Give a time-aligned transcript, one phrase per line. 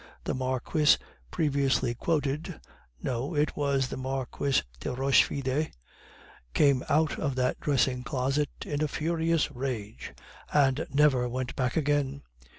[0.23, 0.97] The Marquise
[1.29, 2.59] previously quoted
[3.03, 5.71] no, it was the Marquise de Rochefide
[6.55, 10.15] came out of that dressing closet in a furious rage,
[10.51, 12.23] and never went back again.